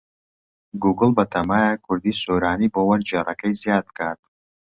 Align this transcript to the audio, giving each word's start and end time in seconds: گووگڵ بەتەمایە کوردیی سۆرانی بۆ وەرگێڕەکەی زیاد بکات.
گووگڵ 0.81 1.11
بەتەمایە 1.17 1.71
کوردیی 1.85 2.19
سۆرانی 2.21 2.71
بۆ 2.73 2.81
وەرگێڕەکەی 2.89 3.59
زیاد 3.61 3.83
بکات. 3.89 4.19